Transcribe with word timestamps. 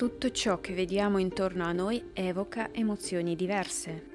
Tutto 0.00 0.30
ciò 0.30 0.62
che 0.62 0.72
vediamo 0.72 1.18
intorno 1.18 1.62
a 1.62 1.72
noi 1.72 2.02
evoca 2.14 2.70
emozioni 2.72 3.36
diverse. 3.36 4.06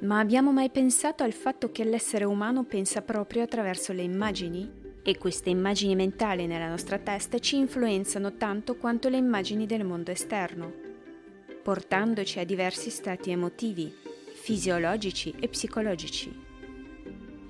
Ma 0.00 0.18
abbiamo 0.18 0.50
mai 0.50 0.68
pensato 0.68 1.22
al 1.22 1.32
fatto 1.32 1.70
che 1.70 1.84
l'essere 1.84 2.24
umano 2.24 2.64
pensa 2.64 3.00
proprio 3.00 3.44
attraverso 3.44 3.92
le 3.92 4.02
immagini? 4.02 4.68
E 5.04 5.16
queste 5.16 5.48
immagini 5.48 5.94
mentali 5.94 6.48
nella 6.48 6.66
nostra 6.66 6.98
testa 6.98 7.38
ci 7.38 7.56
influenzano 7.56 8.34
tanto 8.34 8.74
quanto 8.74 9.08
le 9.08 9.16
immagini 9.16 9.64
del 9.64 9.84
mondo 9.84 10.10
esterno, 10.10 10.72
portandoci 11.62 12.40
a 12.40 12.44
diversi 12.44 12.90
stati 12.90 13.30
emotivi, 13.30 13.94
fisiologici 14.42 15.32
e 15.38 15.46
psicologici. 15.46 16.36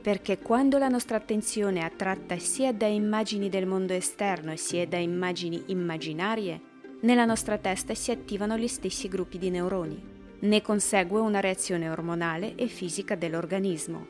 Perché 0.03 0.41
quando 0.41 0.77
la 0.77 0.89
nostra 0.89 1.17
attenzione 1.17 1.81
è 1.81 1.85
attratta 1.85 2.37
sia 2.39 2.75
da 2.75 2.87
immagini 2.87 3.49
del 3.49 3.65
mondo 3.65 3.95
esterno 3.95 4.55
sia 4.57 4.87
da 4.87 4.99
immagini 4.99 5.63
immaginarie, 5.69 6.73
nella 7.05 7.27
nostra 7.27 7.59
testa 7.59 7.95
si 7.95 8.11
attivano 8.11 8.57
gli 8.57 8.67
stessi 8.67 9.09
gruppi 9.09 9.39
di 9.39 9.51
neuroni. 9.51 10.13
Ne 10.41 10.63
consegue 10.63 11.21
una 11.21 11.41
reazione 11.41 11.89
ormonale 11.89 12.55
e 12.55 12.67
fisica 12.67 13.15
dell'organismo. 13.15 14.07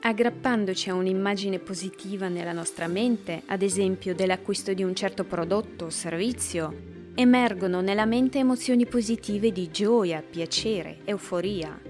Aggrappandoci 0.00 0.90
a 0.90 0.94
un'immagine 0.94 1.60
positiva 1.60 2.28
nella 2.28 2.52
nostra 2.52 2.88
mente, 2.88 3.42
ad 3.46 3.62
esempio 3.62 4.14
dell'acquisto 4.14 4.74
di 4.74 4.82
un 4.82 4.94
certo 4.94 5.24
prodotto 5.24 5.86
o 5.86 5.90
servizio, 5.90 6.92
emergono 7.14 7.80
nella 7.80 8.04
mente 8.04 8.38
emozioni 8.38 8.84
positive 8.84 9.52
di 9.52 9.70
gioia, 9.70 10.20
piacere, 10.20 10.98
euforia. 11.04 11.80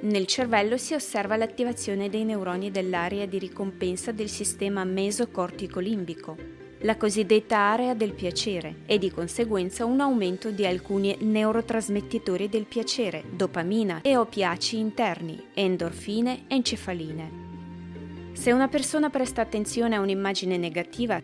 Nel 0.00 0.26
cervello 0.26 0.76
si 0.76 0.94
osserva 0.94 1.36
l'attivazione 1.36 2.08
dei 2.08 2.24
neuroni 2.24 2.70
dell'area 2.70 3.26
di 3.26 3.38
ricompensa 3.38 4.12
del 4.12 4.28
sistema 4.28 4.84
mesocortico 4.84 5.80
limbico, 5.80 6.57
la 6.82 6.96
cosiddetta 6.96 7.58
area 7.58 7.94
del 7.94 8.12
piacere 8.12 8.82
e 8.86 8.98
di 8.98 9.10
conseguenza 9.10 9.84
un 9.84 10.00
aumento 10.00 10.50
di 10.50 10.64
alcuni 10.64 11.16
neurotrasmettitori 11.20 12.48
del 12.48 12.66
piacere, 12.66 13.24
dopamina 13.30 14.00
e 14.02 14.16
opiaci 14.16 14.78
interni, 14.78 15.48
endorfine 15.54 16.44
e 16.46 16.54
encefaline. 16.54 17.46
Se 18.32 18.52
una 18.52 18.68
persona 18.68 19.10
presta 19.10 19.42
attenzione 19.42 19.96
a 19.96 20.00
un'immagine 20.00 20.56
negativa, 20.56 21.20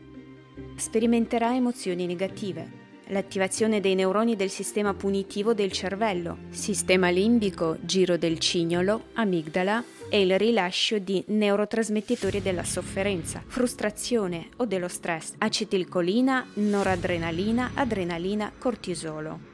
sperimenterà 0.77 1.55
emozioni 1.55 2.07
negative. 2.07 2.84
L'attivazione 3.09 3.81
dei 3.81 3.95
neuroni 3.95 4.35
del 4.35 4.49
sistema 4.49 4.95
punitivo 4.95 5.53
del 5.53 5.71
cervello, 5.71 6.39
sistema 6.49 7.11
limbico, 7.11 7.77
giro 7.83 8.17
del 8.17 8.39
cignolo, 8.39 9.09
amigdala 9.15 9.85
e 10.09 10.23
il 10.23 10.39
rilascio 10.39 10.99
di 10.99 11.23
neurotrasmettitori 11.27 12.41
della 12.41 12.65
sofferenza, 12.65 13.43
frustrazione 13.47 14.49
o 14.57 14.65
dello 14.65 14.89
stress, 14.89 15.35
acetilcolina, 15.37 16.47
noradrenalina, 16.55 17.73
adrenalina, 17.75 18.51
cortisolo. 18.57 19.53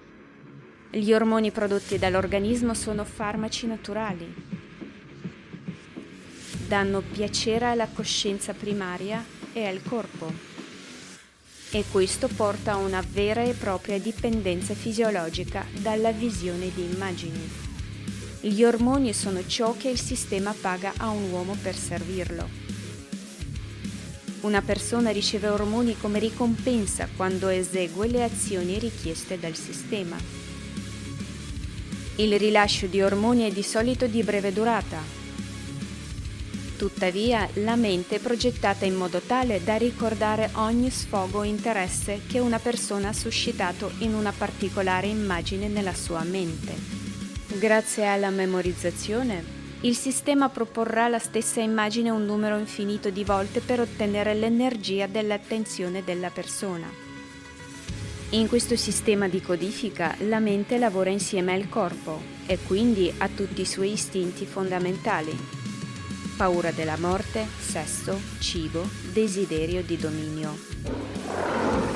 Gli 0.89 1.12
ormoni 1.12 1.51
prodotti 1.51 1.98
dall'organismo 1.98 2.73
sono 2.75 3.05
farmaci 3.05 3.67
naturali. 3.67 4.33
Danno 6.69 7.01
piacere 7.01 7.67
alla 7.67 7.89
coscienza 7.93 8.53
primaria 8.53 9.25
e 9.53 9.67
al 9.67 9.83
corpo. 9.83 10.33
E 11.72 11.84
questo 11.88 12.26
porta 12.26 12.72
a 12.72 12.76
una 12.78 13.00
vera 13.12 13.44
e 13.44 13.52
propria 13.52 13.96
dipendenza 14.00 14.74
fisiologica 14.74 15.64
dalla 15.78 16.10
visione 16.10 16.68
di 16.74 16.82
immagini. 16.82 17.48
Gli 18.40 18.64
ormoni 18.64 19.12
sono 19.12 19.46
ciò 19.46 19.76
che 19.76 19.88
il 19.88 20.00
sistema 20.00 20.52
paga 20.58 20.94
a 20.96 21.10
un 21.10 21.30
uomo 21.30 21.56
per 21.62 21.76
servirlo. 21.76 22.48
Una 24.41 24.62
persona 24.62 25.10
riceve 25.10 25.46
ormoni 25.46 25.96
come 25.96 26.18
ricompensa 26.18 27.08
quando 27.14 27.46
esegue 27.46 28.08
le 28.08 28.24
azioni 28.24 28.76
richieste 28.80 29.38
dal 29.38 29.54
sistema. 29.54 30.16
Il 32.16 32.36
rilascio 32.36 32.86
di 32.86 33.00
ormoni 33.00 33.48
è 33.48 33.52
di 33.52 33.62
solito 33.62 34.08
di 34.08 34.24
breve 34.24 34.52
durata. 34.52 35.19
Tuttavia, 36.80 37.46
la 37.56 37.76
mente 37.76 38.16
è 38.16 38.20
progettata 38.20 38.86
in 38.86 38.94
modo 38.94 39.18
tale 39.18 39.62
da 39.62 39.76
ricordare 39.76 40.48
ogni 40.54 40.88
sfogo 40.88 41.41
o 41.41 41.44
interesse 41.44 42.22
che 42.26 42.38
una 42.38 42.58
persona 42.58 43.08
ha 43.08 43.12
suscitato 43.12 43.92
in 43.98 44.14
una 44.14 44.32
particolare 44.32 45.06
immagine 45.06 45.68
nella 45.68 45.92
sua 45.92 46.22
mente. 46.22 46.72
Grazie 47.58 48.06
alla 48.06 48.30
memorizzazione, 48.30 49.44
il 49.82 49.94
sistema 49.94 50.48
proporrà 50.48 51.08
la 51.08 51.18
stessa 51.18 51.60
immagine 51.60 52.08
un 52.08 52.24
numero 52.24 52.56
infinito 52.56 53.10
di 53.10 53.24
volte 53.24 53.60
per 53.60 53.80
ottenere 53.80 54.32
l'energia 54.32 55.06
dell'attenzione 55.06 56.02
della 56.02 56.30
persona. 56.30 56.91
In 58.30 58.48
questo 58.48 58.74
sistema 58.76 59.28
di 59.28 59.42
codifica 59.42 60.16
la 60.20 60.38
mente 60.38 60.78
lavora 60.78 61.10
insieme 61.10 61.52
al 61.52 61.68
corpo 61.68 62.22
e 62.47 62.58
quindi 62.66 63.12
a 63.18 63.28
tutti 63.28 63.60
i 63.60 63.66
suoi 63.66 63.92
istinti 63.92 64.47
fondamentali. 64.47 65.59
Paura 66.41 66.71
della 66.71 66.97
morte, 66.97 67.47
sesso, 67.59 68.19
cibo, 68.39 68.89
desiderio 69.12 69.83
di 69.83 69.99
dominio. 69.99 70.56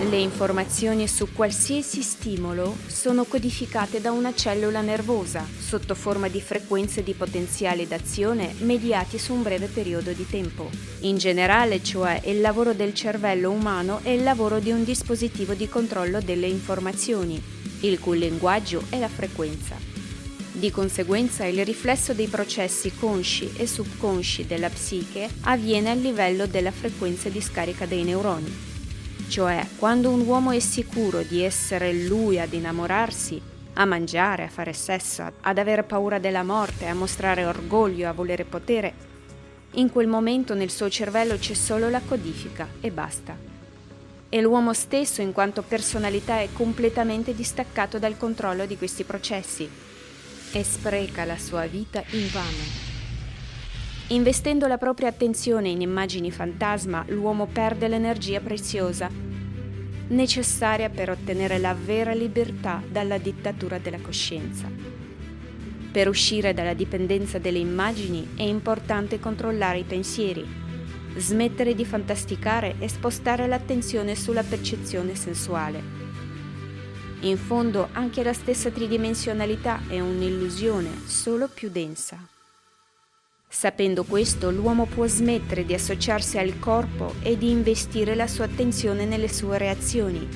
Le 0.00 0.18
informazioni 0.18 1.08
su 1.08 1.32
qualsiasi 1.32 2.02
stimolo 2.02 2.76
sono 2.86 3.24
codificate 3.24 4.02
da 4.02 4.10
una 4.10 4.34
cellula 4.34 4.82
nervosa 4.82 5.46
sotto 5.58 5.94
forma 5.94 6.28
di 6.28 6.42
frequenze 6.42 7.02
di 7.02 7.14
potenziale 7.14 7.88
d'azione 7.88 8.52
mediati 8.58 9.18
su 9.18 9.32
un 9.32 9.42
breve 9.42 9.68
periodo 9.68 10.12
di 10.12 10.28
tempo. 10.28 10.68
In 11.00 11.16
generale, 11.16 11.82
cioè, 11.82 12.20
il 12.26 12.42
lavoro 12.42 12.74
del 12.74 12.92
cervello 12.92 13.50
umano 13.50 14.00
è 14.02 14.10
il 14.10 14.22
lavoro 14.22 14.58
di 14.58 14.70
un 14.70 14.84
dispositivo 14.84 15.54
di 15.54 15.70
controllo 15.70 16.20
delle 16.20 16.48
informazioni, 16.48 17.42
il 17.80 17.98
cui 17.98 18.18
linguaggio 18.18 18.82
è 18.90 18.98
la 18.98 19.08
frequenza. 19.08 19.93
Di 20.56 20.70
conseguenza 20.70 21.44
il 21.46 21.64
riflesso 21.64 22.14
dei 22.14 22.28
processi 22.28 22.94
consci 22.94 23.52
e 23.56 23.66
subconsci 23.66 24.46
della 24.46 24.68
psiche 24.68 25.28
avviene 25.40 25.90
a 25.90 25.94
livello 25.94 26.46
della 26.46 26.70
frequenza 26.70 27.28
di 27.28 27.40
scarica 27.40 27.86
dei 27.86 28.04
neuroni. 28.04 28.56
Cioè, 29.26 29.66
quando 29.76 30.10
un 30.10 30.20
uomo 30.20 30.52
è 30.52 30.60
sicuro 30.60 31.22
di 31.22 31.42
essere 31.42 31.92
lui 31.92 32.38
ad 32.38 32.52
innamorarsi, 32.52 33.42
a 33.72 33.84
mangiare, 33.84 34.44
a 34.44 34.48
fare 34.48 34.72
sesso, 34.74 35.24
ad 35.40 35.58
avere 35.58 35.82
paura 35.82 36.20
della 36.20 36.44
morte, 36.44 36.86
a 36.86 36.94
mostrare 36.94 37.44
orgoglio, 37.44 38.08
a 38.08 38.12
volere 38.12 38.44
potere, 38.44 38.94
in 39.72 39.90
quel 39.90 40.06
momento 40.06 40.54
nel 40.54 40.70
suo 40.70 40.88
cervello 40.88 41.36
c'è 41.36 41.54
solo 41.54 41.90
la 41.90 42.00
codifica 42.00 42.68
e 42.80 42.92
basta. 42.92 43.36
E 44.28 44.40
l'uomo 44.40 44.72
stesso, 44.72 45.20
in 45.20 45.32
quanto 45.32 45.62
personalità, 45.62 46.38
è 46.38 46.48
completamente 46.52 47.34
distaccato 47.34 47.98
dal 47.98 48.16
controllo 48.16 48.66
di 48.66 48.76
questi 48.76 49.02
processi 49.02 49.68
e 50.54 50.64
spreca 50.64 51.24
la 51.24 51.36
sua 51.36 51.66
vita 51.66 52.02
in 52.10 52.28
vano. 52.30 52.92
Investendo 54.08 54.66
la 54.66 54.78
propria 54.78 55.08
attenzione 55.08 55.68
in 55.68 55.80
immagini 55.80 56.30
fantasma, 56.30 57.04
l'uomo 57.08 57.46
perde 57.46 57.88
l'energia 57.88 58.40
preziosa 58.40 59.32
necessaria 60.08 60.90
per 60.90 61.10
ottenere 61.10 61.58
la 61.58 61.74
vera 61.74 62.12
libertà 62.12 62.82
dalla 62.86 63.18
dittatura 63.18 63.78
della 63.78 63.98
coscienza. 63.98 64.70
Per 65.90 66.08
uscire 66.08 66.52
dalla 66.52 66.74
dipendenza 66.74 67.38
delle 67.38 67.58
immagini 67.58 68.30
è 68.36 68.42
importante 68.42 69.20
controllare 69.20 69.78
i 69.78 69.84
pensieri, 69.84 70.46
smettere 71.16 71.74
di 71.74 71.84
fantasticare 71.84 72.74
e 72.78 72.88
spostare 72.88 73.46
l'attenzione 73.46 74.14
sulla 74.14 74.42
percezione 74.42 75.14
sensuale. 75.14 76.03
In 77.24 77.38
fondo 77.38 77.88
anche 77.92 78.22
la 78.22 78.34
stessa 78.34 78.70
tridimensionalità 78.70 79.80
è 79.88 79.98
un'illusione, 79.98 80.90
solo 81.06 81.48
più 81.48 81.70
densa. 81.70 82.18
Sapendo 83.48 84.04
questo, 84.04 84.50
l'uomo 84.50 84.84
può 84.84 85.06
smettere 85.06 85.64
di 85.64 85.72
associarsi 85.72 86.36
al 86.36 86.58
corpo 86.58 87.14
e 87.22 87.38
di 87.38 87.48
investire 87.48 88.14
la 88.14 88.26
sua 88.26 88.44
attenzione 88.44 89.06
nelle 89.06 89.32
sue 89.32 89.56
reazioni, 89.56 90.28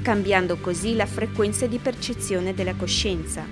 cambiando 0.00 0.56
così 0.56 0.96
la 0.96 1.04
frequenza 1.04 1.66
di 1.66 1.76
percezione 1.76 2.54
della 2.54 2.74
coscienza. 2.74 3.46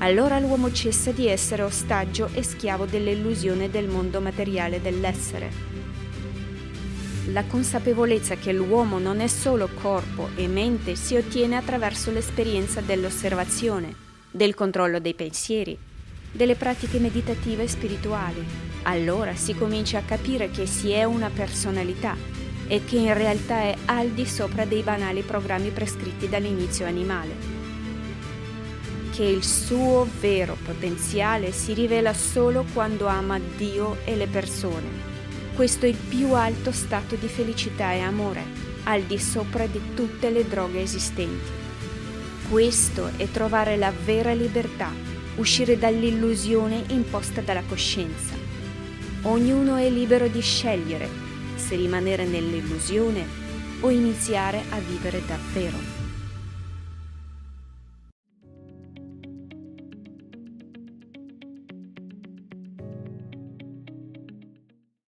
Allora 0.00 0.38
l'uomo 0.38 0.70
cessa 0.70 1.12
di 1.12 1.28
essere 1.28 1.62
ostaggio 1.62 2.28
e 2.34 2.42
schiavo 2.42 2.84
dell'illusione 2.84 3.70
del 3.70 3.88
mondo 3.88 4.20
materiale 4.20 4.82
dell'essere. 4.82 5.50
La 7.32 7.44
consapevolezza 7.44 8.36
che 8.36 8.54
l'uomo 8.54 8.98
non 8.98 9.20
è 9.20 9.26
solo 9.26 9.68
corpo 9.82 10.30
e 10.34 10.48
mente 10.48 10.94
si 10.94 11.14
ottiene 11.14 11.56
attraverso 11.56 12.10
l'esperienza 12.10 12.80
dell'osservazione, 12.80 13.94
del 14.30 14.54
controllo 14.54 14.98
dei 14.98 15.12
pensieri, 15.12 15.76
delle 16.32 16.54
pratiche 16.54 16.98
meditative 16.98 17.64
e 17.64 17.68
spirituali. 17.68 18.42
Allora 18.84 19.34
si 19.34 19.54
comincia 19.54 19.98
a 19.98 20.04
capire 20.06 20.50
che 20.50 20.64
si 20.64 20.90
è 20.90 21.04
una 21.04 21.28
personalità 21.28 22.16
e 22.66 22.84
che 22.86 22.96
in 22.96 23.12
realtà 23.12 23.60
è 23.60 23.76
al 23.84 24.08
di 24.08 24.24
sopra 24.24 24.64
dei 24.64 24.80
banali 24.80 25.20
programmi 25.20 25.68
prescritti 25.68 26.30
dall'inizio 26.30 26.86
animale. 26.86 27.56
Che 29.12 29.24
il 29.24 29.44
suo 29.44 30.08
vero 30.18 30.56
potenziale 30.64 31.52
si 31.52 31.74
rivela 31.74 32.14
solo 32.14 32.64
quando 32.72 33.06
ama 33.06 33.38
Dio 33.56 33.98
e 34.06 34.16
le 34.16 34.28
persone. 34.28 35.17
Questo 35.58 35.86
è 35.86 35.88
il 35.88 35.96
più 35.96 36.34
alto 36.34 36.70
stato 36.70 37.16
di 37.16 37.26
felicità 37.26 37.92
e 37.92 37.98
amore. 37.98 38.44
al 38.84 39.02
di 39.02 39.18
sopra 39.18 39.66
di 39.66 39.92
tutte 39.92 40.30
le 40.30 40.46
droghe 40.46 40.82
esistenti. 40.82 41.50
Questo 42.48 43.10
è 43.16 43.28
trovare 43.28 43.76
la 43.76 43.92
vera 44.04 44.32
libertà, 44.32 44.92
uscire 45.34 45.76
dall'illusione 45.76 46.84
imposta 46.90 47.40
dalla 47.40 47.64
coscienza. 47.64 48.34
Ognuno 49.22 49.74
è 49.74 49.90
libero 49.90 50.28
di 50.28 50.40
scegliere 50.40 51.08
se 51.56 51.74
rimanere 51.74 52.24
nell'illusione 52.24 53.26
o 53.80 53.90
iniziare 53.90 54.62
a 54.70 54.78
vivere 54.78 55.20
davvero. 55.26 56.07